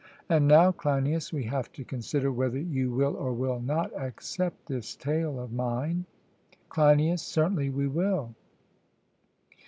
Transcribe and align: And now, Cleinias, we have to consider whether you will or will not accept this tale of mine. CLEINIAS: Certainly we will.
And 0.29 0.47
now, 0.47 0.71
Cleinias, 0.71 1.31
we 1.31 1.43
have 1.43 1.71
to 1.73 1.85
consider 1.85 2.31
whether 2.31 2.57
you 2.57 2.89
will 2.89 3.15
or 3.15 3.33
will 3.33 3.59
not 3.59 3.93
accept 3.95 4.65
this 4.65 4.95
tale 4.95 5.39
of 5.39 5.53
mine. 5.53 6.05
CLEINIAS: 6.69 7.21
Certainly 7.21 7.69
we 7.69 7.87
will. 7.87 8.33